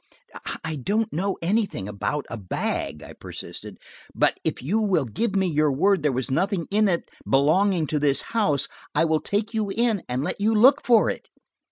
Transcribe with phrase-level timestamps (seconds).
[0.63, 3.77] "I don't know anything about a bag," I persisted,
[4.15, 7.99] "but if you will give me your word there was nothing in it belonging to
[7.99, 11.29] this house, I will take you in and let you look for it."